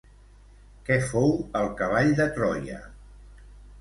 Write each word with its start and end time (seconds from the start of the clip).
Què 0.87 0.95
fou 1.11 1.35
el 1.61 1.69
cavall 1.81 2.11
de 2.21 2.27
Troia? 2.39 2.81